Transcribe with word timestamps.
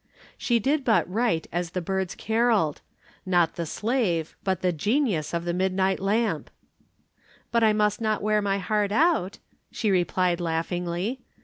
She 0.35 0.57
did 0.57 0.83
but 0.83 1.07
write 1.07 1.45
as 1.51 1.69
the 1.77 1.79
birds 1.79 2.15
carolled 2.15 2.81
not 3.23 3.53
the 3.55 3.67
slave, 3.67 4.35
but 4.43 4.61
the 4.63 4.73
genius 4.73 5.31
of 5.31 5.45
the 5.45 5.53
midnight 5.53 5.99
lamp. 5.99 6.49
"But 7.51 7.63
I 7.63 7.73
must 7.73 8.01
not 8.01 8.23
wear 8.23 8.41
my 8.41 8.57
heart 8.57 8.91
out," 8.91 9.37
she 9.69 9.91
replied, 9.91 10.41
laughingly. 10.41 11.19